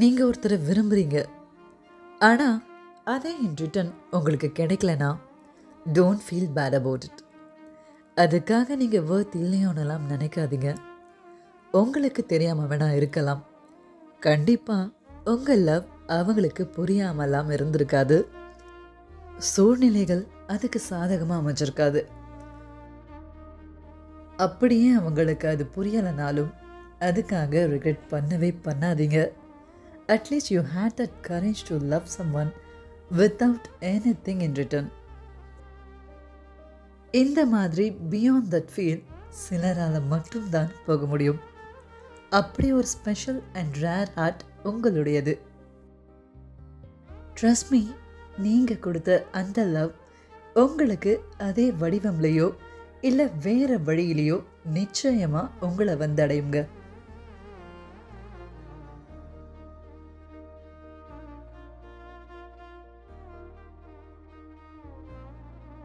[0.00, 1.18] நீங்கள் ஒருத்தரை விரும்புகிறீங்க
[2.18, 2.56] ஆனால்
[3.12, 5.08] அதே இன் ரிட்டன் உங்களுக்கு கிடைக்கலனா
[5.86, 7.22] don't feel bad about it
[8.16, 10.68] அதுக்காக நீங்கள் வேர்த் இல்லையோன்னெல்லாம் நினைக்காதீங்க.
[11.72, 13.42] உங்களுக்கு தெரியாமல் வேணா இருக்கலாம்.
[14.20, 14.90] கண்டிப்பாக
[15.32, 15.86] உங்கள் லவ்
[16.18, 18.18] அவங்களுக்கு புரியாமலாம் இருந்திருக்காது.
[19.52, 22.02] சூழ்நிலைகள் அதுக்கு சாதகமாக அமைஞ்சிருக்காது.
[24.46, 26.52] அப்படியே அவங்களுக்கு அது புரியலைனாலும்
[27.00, 29.18] அதுக்காக ரிக்ரெட் பண்ணவே பண்ணாதீங்க.
[30.14, 32.06] At least you had that courage to love
[32.42, 32.50] someone
[33.18, 33.66] without
[34.26, 34.88] anything in return
[37.14, 39.02] இந்த மாதிரி பியாண்ட் தட் ஃபீல்
[39.42, 41.40] சிலரால் மட்டும்தான் போக முடியும்.
[42.30, 45.34] அப்படி ஒரு ஸ்பெஷல் அண்ட் ரேர் ஹார்ட் உங்களுடையது.
[47.40, 47.82] ட்ரஸ்ட் மீ
[48.44, 49.92] நீங்கள் கொடுத்த அந்த லவ்
[50.62, 52.48] உங்களுக்கு அதே வடிவம்லையோ
[53.00, 54.38] இல்லை வேறு வழியிலையோ
[54.76, 56.60] நிச்சயமாக உங்களை வந்தடையுங்க.